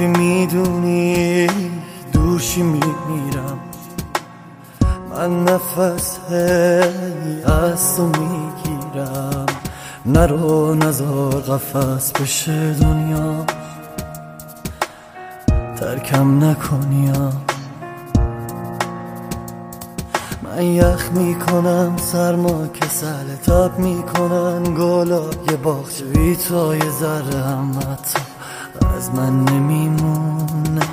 [0.00, 1.46] که می‌دونی
[2.12, 3.58] دوشی میمیرم.
[5.10, 6.18] من نفس
[7.44, 9.46] از تو می‌گیرم.
[10.06, 13.44] نرو نزار قفص بشه دنیا.
[15.80, 17.32] ترکم نکنیا
[20.42, 24.62] من یخ می‌کنم سرما کسل تاب می‌کنن.
[24.62, 27.78] گلای باغچه بی تو یه ذره هم
[29.00, 30.86] از من نمیمونه.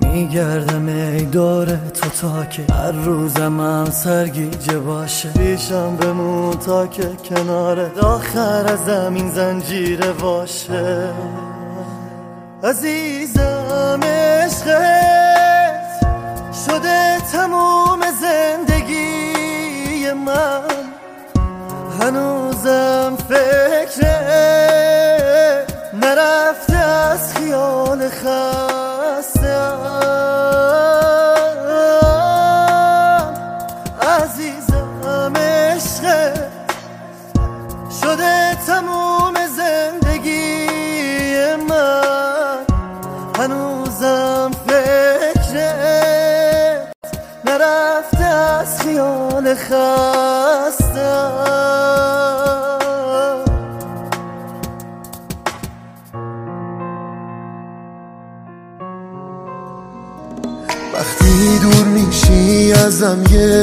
[0.00, 5.28] میگردم ای داره تو تا که هر روزم هم سرگیجه باشه.
[5.28, 11.08] پیشم بمون تا که کنار آخر از زمین زنجیره باشه.
[12.64, 15.84] عزیزم عشقت
[16.66, 20.60] شده تموم زندگی من.
[22.00, 24.83] هنوزم فکر
[26.14, 29.78] نرفته از خیال خستم
[34.02, 36.50] عزیزم عشقت
[38.02, 40.66] شده تموم زندگی
[41.68, 42.66] من.
[43.38, 45.64] هنوزم فکرت
[47.44, 50.43] نرفته از خیال خستم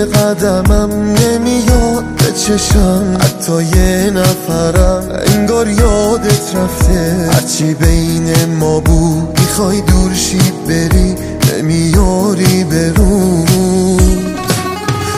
[0.05, 3.17] قدمم نمیاد به چشم.
[3.21, 5.03] حتی یه نفرم
[5.35, 7.29] انگار یادت رفته.
[7.33, 11.15] هرچی بین ما بود می‌خوای دور شی بری
[11.53, 13.49] نمیاری برود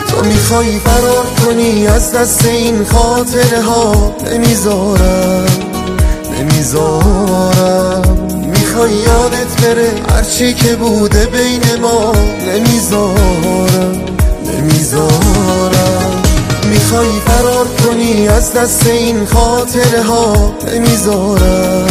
[0.08, 5.46] تو می‌خوای فرار کنی از دست این خاطره ها نمی‌ذارم
[6.40, 8.02] نمی‌ذارم.
[8.46, 12.14] می‌خوای یادت بره هرچی که بوده بین ما.
[12.48, 14.13] نمی‌ذارم.
[14.84, 16.22] نمی‌ذارم
[16.70, 21.88] می‌خوای فرار کنی از دست این خاطره ها نمی‌ذارم.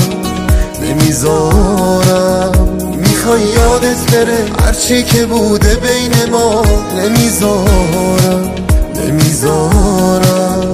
[0.83, 2.53] نمی‌ذارم.
[2.97, 6.63] می‌خوای یادت بره هرچی که بوده بین ما؟
[6.97, 8.55] نمی‌ذارم.
[8.97, 10.73] نمی‌ذارم.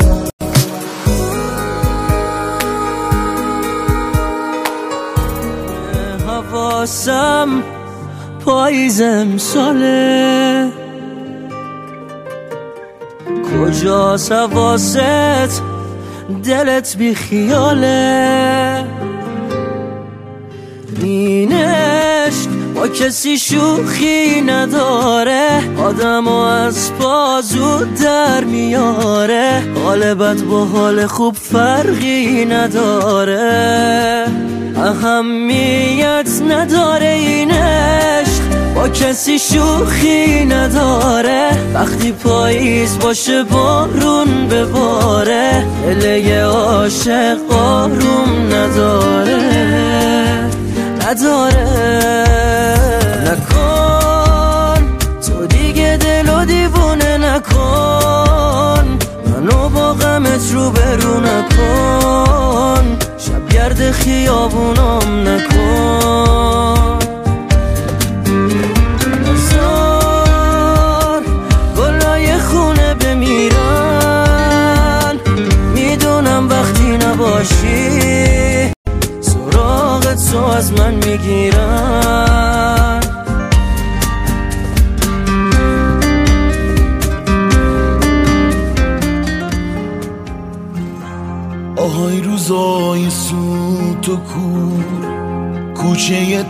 [6.27, 7.63] حواسم
[8.45, 10.88] پاییزم ساله
[13.59, 15.63] کجا سواست
[16.45, 18.85] دلت بی خیاله؟
[21.03, 21.53] این
[22.75, 29.63] با کسی شوخی نداره آدم از پا زود در میاره.
[29.85, 34.27] حال بد با حال خوب فرقی نداره.
[34.77, 38.38] اهمیت نداره این عشق
[38.79, 41.51] با کسی شوخی نداره.
[41.75, 45.67] وقتی پاییز باشه بارون بباره.
[46.01, 49.41] دل عاشق آروم نداره.
[51.07, 51.67] نداره.
[53.27, 54.99] نکن.
[55.27, 58.99] تو دیگه دل و دیوونه نکن.
[59.27, 62.99] منو با غمت رو برو نکن.
[63.19, 66.88] شب گرد خیابونام نکن.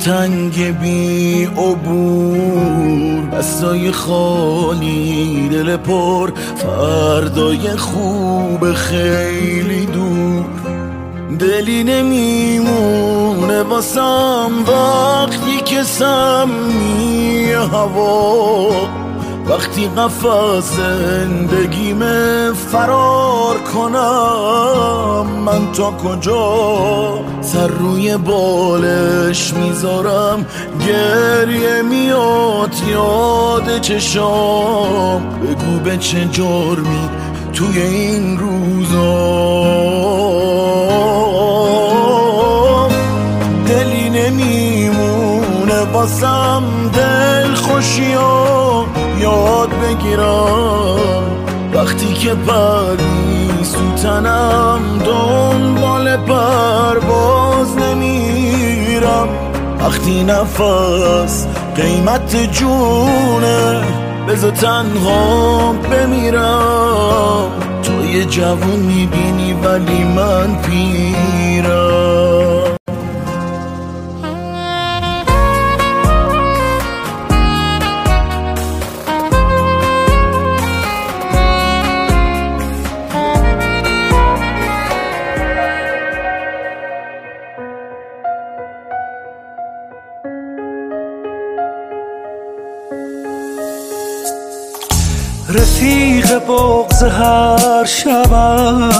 [0.09, 10.45] تنگ بی عبور بستای خالی دل پر فردای خوب خیلی دور.
[11.39, 19.08] دلی نمیمونه واسم وقتی که سمی هوا.
[19.49, 21.99] وقتی قفس زندگیم
[22.53, 30.47] فرار کنم من تا کجا سر روی بالش می‌ذارم؟
[30.87, 35.23] گریه میاد یاد چشام.
[35.23, 37.09] بگو به چه جرمی
[37.53, 39.09] توی این روزا.
[43.67, 46.63] دلی نمیمونه واسم
[46.95, 51.23] دل خوشیام یاد بگیرم.
[51.75, 59.29] وقتی که پری سوتنم دنبال پرواز نمیرم.
[59.81, 63.83] وقتی نفس قیمت جونه
[64.29, 67.51] بذار تنها بمیرم.
[67.83, 71.69] تو یه جوون می‌بینی ولی من پیرم.
[95.49, 98.91] رفیق بغز هر شبم.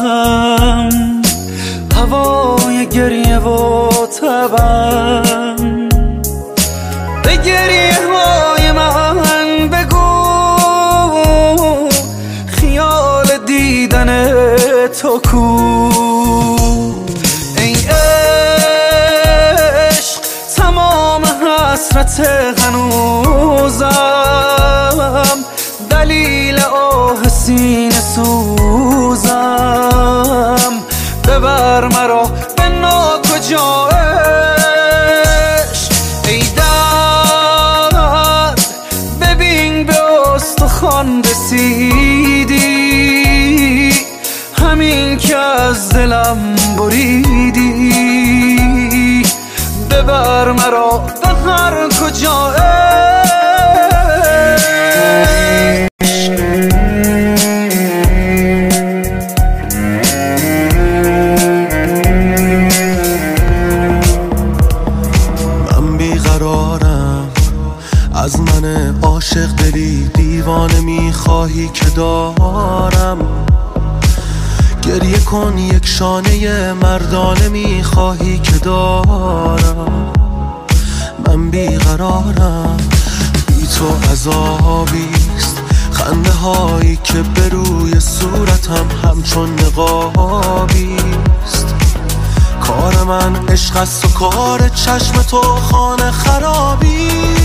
[1.97, 5.89] هوای گریه و تبم.
[7.25, 10.29] به گریه های من بگو.
[12.47, 14.27] خیال دیدن
[14.89, 15.59] تو کو.
[17.59, 17.77] ای
[19.91, 20.21] عشق
[20.57, 22.21] تمام حسرت
[27.49, 28.58] seen us all
[68.29, 73.19] از من عاشق دلی دیوانه می‌خواهی که دارم؟
[74.83, 80.13] گریه کن یک شانه مردانه می‌خواهی که دارم؟
[81.27, 82.77] من بیقرارم
[83.47, 91.17] بی تو عذابیست خنده هایی که به روی صورتم همچون نقابیست
[92.61, 97.38] کار من عشق است و کار چشم تو خانه خرابی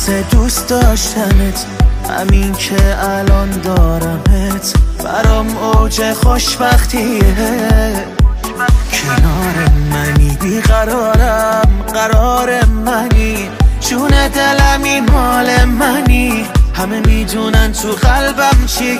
[0.00, 1.66] احساس دوست داشتنت.
[2.10, 4.74] همین که الان دارمت.
[5.04, 7.20] برام اوج خوشبختیه.
[8.92, 11.84] کنار منی بیقرارم.
[11.94, 13.48] قرار منی.
[13.80, 16.46] جون دلمی مال منی.
[16.74, 18.98] همه می‌دونن تو قلبم چیه.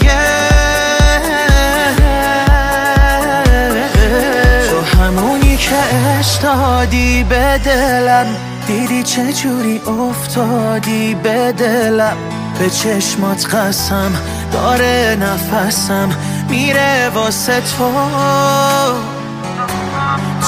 [4.70, 5.76] تو همونی که
[6.18, 8.49] عشق دادی به دلم.
[8.70, 12.16] دیدی چه جوری افتادی به دلم؟
[12.58, 14.12] به چشمات قسم
[14.52, 16.08] داره نفسم
[16.48, 17.92] میره واسه تو.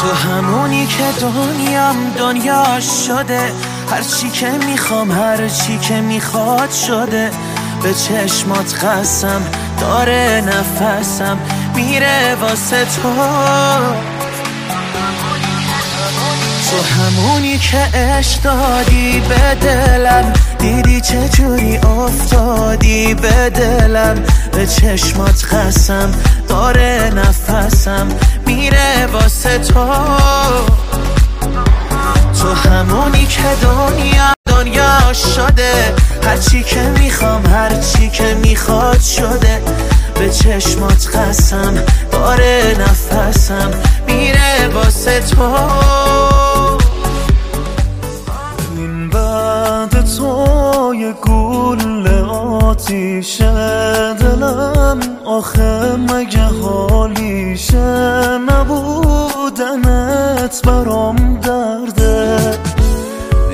[0.01, 3.53] تو همونی که دنیام دنیا شده
[3.91, 7.31] هر چی که می‌خوام هر چی که می‌خواد شده.
[7.83, 9.43] به چشمات قسم
[9.81, 11.39] داره نفسم
[11.75, 13.09] میره واسه تو.
[16.73, 20.33] تو همونی که عشق دادی به دلم.
[20.59, 24.15] دیدی چه جوری افتادی به دلم.
[24.53, 26.15] به چشمات قسم
[26.49, 28.09] داره نفسم
[28.47, 29.87] میره واسه تو.
[32.41, 35.95] تو همونی که دنیا دنیا شده.
[36.25, 39.63] هر چی که می‌خوام هر چی که می‌خواد شده.
[40.15, 41.75] به چشمات قسم
[42.13, 43.71] داره نفسم
[44.07, 46.52] میره واسه تو.
[50.19, 53.41] توی گل آتیش
[54.21, 57.75] دلم آخه مگه حالیش
[58.49, 59.83] نبودنت
[60.67, 62.59] برام درده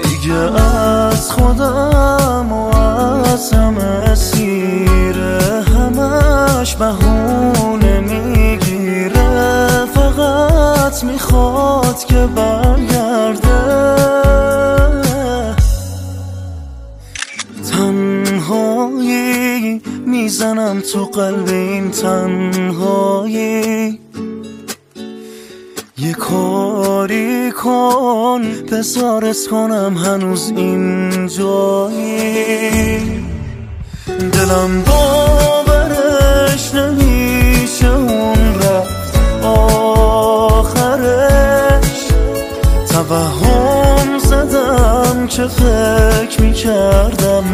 [0.03, 9.69] دیگه از خودم و از همه سیره همش بهونه می‌گیره.
[9.95, 12.98] فقط می‌خواد که برگرده
[20.29, 23.99] می‌زنم تو قلب این تنهایی.
[25.99, 28.43] یه کاری کن
[28.73, 32.99] بزارت کنم هنوز این جایی.
[34.33, 39.17] دلم باورش نمیشه اون رفت
[40.55, 42.09] آخرش.
[42.91, 47.45] توهم زدم که فکر می‌کردم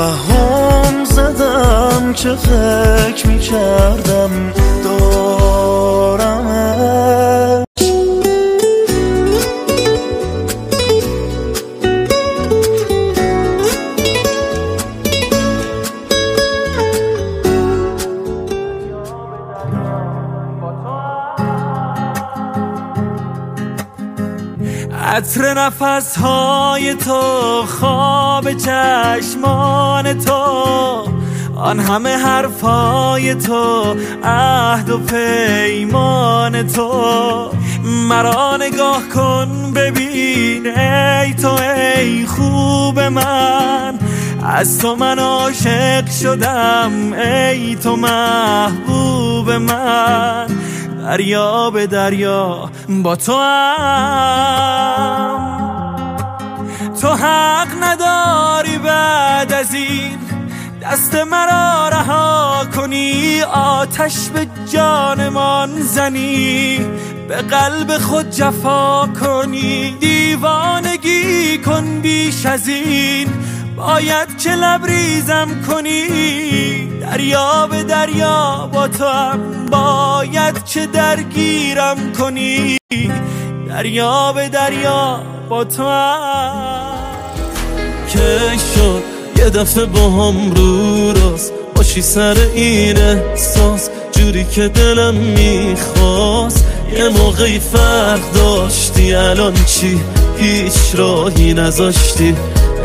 [0.00, 4.52] توهم زدم که فکر می‌کردم؟
[4.84, 5.39] دارمش
[25.20, 27.20] عطر نفس های تو
[27.66, 30.42] خواب چشمان تو.
[31.56, 37.50] آن همه حرفای تو عهد و پیمان تو.
[38.08, 41.54] مرا نگاه کن ببین ای تو
[41.96, 43.98] ای خوب من.
[44.46, 50.46] از تو من عاشق شدم ای تو محبوب من.
[51.00, 54.60] دریا به دریا با تو هم.
[57.00, 60.18] تو حق نداری بعد از این
[60.82, 66.78] دست مرا رها کنی آتش به جانمان زنی
[67.28, 69.90] به قلب خود جفا کنی.
[70.00, 73.28] دیوانگی کن بیش از این.
[73.80, 76.06] باید که لبریزم کنی.
[77.00, 82.76] دریا به دریا با تو هم باید که درگیرم کنی.
[83.68, 85.84] دریا به دریا با تو
[88.08, 89.02] که شد
[89.36, 91.52] یه دفعه با هم رو راست.
[91.76, 96.64] باشی سر این احساس جوری که دلم می‌خواست.
[96.96, 100.00] یه موقعی فرق داشتی الان چی؟
[100.38, 102.34] هیچ راهی نذاشتی.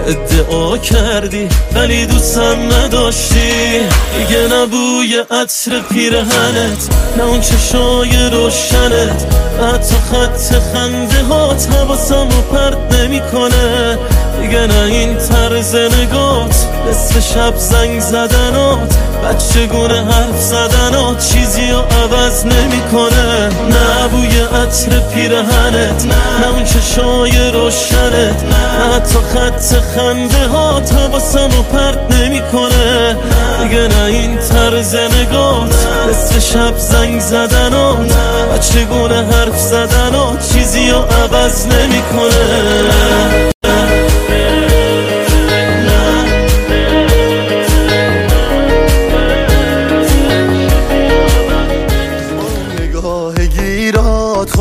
[0.07, 3.79] ادعا کردی ولی دوستم نداشتی.
[4.17, 9.25] دیگه نبوی عطر پیرهنت نه اون چشای روشنت.
[9.73, 13.97] حتی خط خنده هات حواسم رو پرد نمی‌کنه.
[14.45, 16.55] دیگه نه این طرز نگات
[16.89, 23.49] مثل شب زنگ زدنات بچگونه حرف زدنات چیزی رو عوض نمی‌کنه.
[23.69, 31.63] نه بوی عطر پیرهنت نه اون چشای روشنت نه حتی خط خنده ها حواسم رو
[31.63, 33.17] پرت نمی‌کنه.
[33.63, 35.75] دیگه نه این طرز نگات
[36.09, 38.13] مثل شب زنگ زدنات
[38.53, 43.54] بچگونه حرف زدنات چیزی رو عوض نمی‌کنه.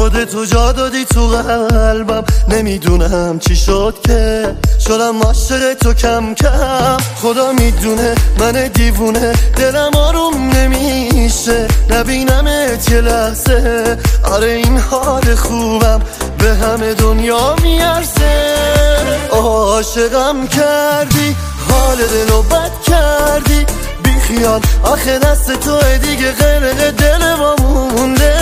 [0.04, 2.25] خودتو جا دادی تو قلبم.
[2.49, 4.54] نمی‌دونم چی شد که.
[4.87, 6.96] شدم عاشق تو کم کم.
[7.23, 9.32] خدا می‌دونه من دیوونه.
[9.56, 11.68] دلم آروم نمیشه.
[11.90, 13.99] نبینمت یه لحظه.
[14.25, 16.00] آره این حال خوبم
[16.38, 18.54] به همه دنیا میارزه.
[19.30, 21.37] عاشقم کردی.
[21.70, 23.66] حال دلو بد کردی.
[24.02, 24.61] بیخیال.
[24.82, 26.32] آخه دست تو دیگه.
[26.32, 28.34] غرق دل ما مونده.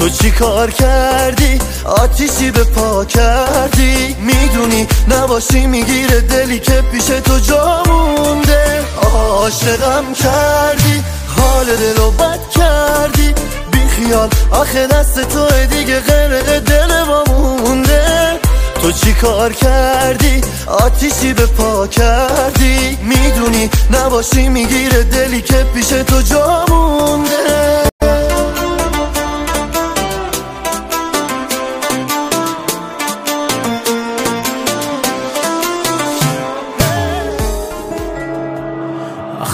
[0.00, 7.38] تو چی کار کردی؟ آتیشی به پا کردی؟ می‌دونی نباشی می‌گیره دلی که پیش تو
[7.38, 8.80] جا مونده.
[9.02, 11.04] عاشقم کردی
[11.36, 13.34] حال دلو بد کردی.
[13.72, 18.38] بیخیال آخه دست تو دیگه غرق دل ما مونده.
[18.82, 22.98] تو چی کار کردی؟ آتیشی به پا کردی.
[23.02, 27.89] می‌دونی نباشی می‌گیره دلی که پیش تو جا مونده.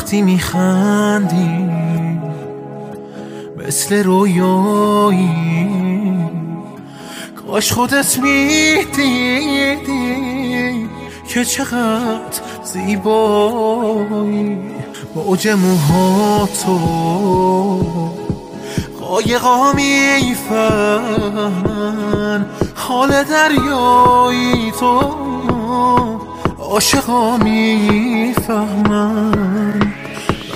[0.06, 1.70] وقتی میخندی
[3.56, 5.68] مثل رویایی.
[7.36, 9.86] کاش خودت می‌دیدی
[11.28, 14.58] که چقدر زیبایی.
[15.14, 16.78] موج موهاتو
[19.00, 20.86] قایقا می‌فهمن
[22.74, 25.00] حال دریایی تو.
[26.58, 28.66] عاشقا می‌فهمن.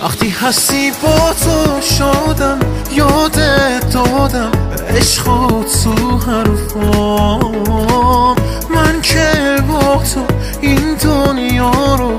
[0.02, 2.59] وقتی هستی با تو شادم
[2.92, 4.50] یادت دادم
[4.97, 5.25] عشق
[5.85, 7.57] تو حرفام.
[8.75, 10.21] من که با تو
[10.61, 12.10] این دنیا رو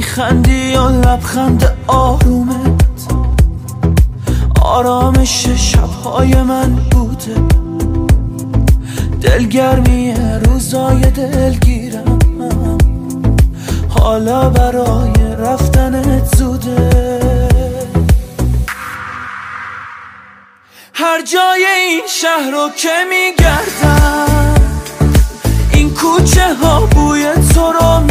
[0.00, 3.12] میخندی و لبخند آرومت؟
[4.62, 7.34] آرامش شبهای من بوده.
[9.22, 10.14] دلگرمی
[10.44, 12.18] روزای دلگیرم.
[13.88, 17.20] حالا برای رفتنت زوده.
[20.94, 24.54] هر جای این شهر رو که میگردم
[25.72, 28.09] این کوچه ها بوی تو رو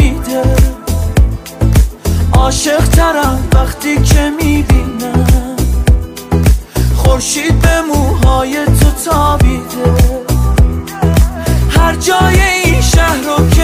[2.40, 5.56] عاشق ترم وقتی که می‌بینم.
[6.96, 9.94] خورشید به موهای تو تابیده.
[11.70, 13.59] هر جای این شهر رو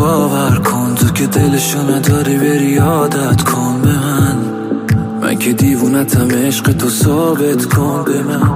[0.00, 4.36] باور کن تو که دلشو نداری بری عادت کن به من.
[5.22, 8.50] من که دیوونتم عشق تو ثابت کن به من.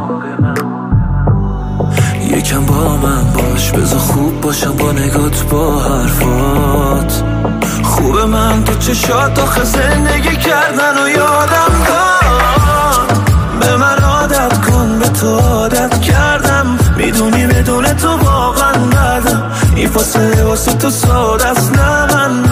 [2.20, 7.22] یکم با من باش بذار خوب باشم با نگات با حرفات.
[7.83, 13.18] خوب من تو چشات آخه زندگی کردن و یادم داد.
[13.61, 16.66] به من عادت کن به تو عادت کردم.
[16.96, 18.74] می‌دونی بدون تو واقعا
[19.77, 22.43] این فاصله واسه تو ساده است نه من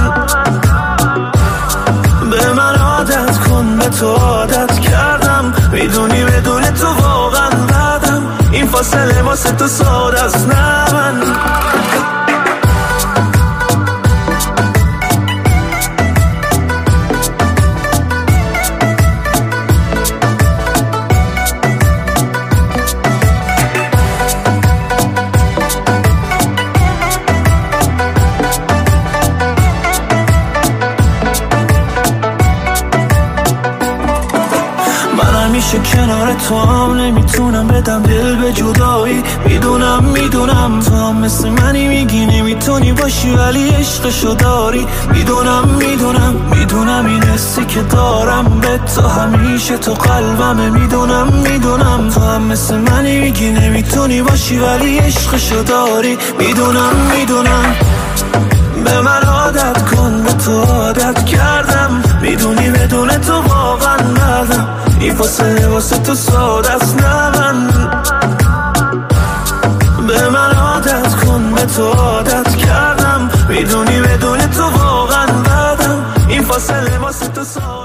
[2.30, 9.22] به من عادت کن به تو عادت کردم می‌دونی بدون تو واقعا بدم این فاصله
[9.22, 11.22] واسه تو ساده است نه من
[42.72, 44.86] می‌تونی باشی ولی عشقشو داری.
[45.12, 49.08] می‌دونم می‌دونم می‌دونم این حسی که دارم به تو.
[49.08, 50.70] همیشه تو قلبمه.
[50.70, 52.08] می‌دونم می‌دونم.
[52.08, 56.18] تو هم مثل منی میگی نمی‌تونی باشی ولی عشقشو داری.
[56.38, 57.76] می‌دونم می‌دونم.
[58.84, 62.02] به من عادت کن به تو عادت کردم.
[62.22, 64.68] می‌دونی بدون تو واقعا ندم
[65.00, 67.72] این واسه واسه تو سادست نبند
[70.08, 72.41] به من عادت کن به تو عادت
[73.48, 77.81] می‌دونی بدون تو واقعا بدم این فاصله واسه تو سا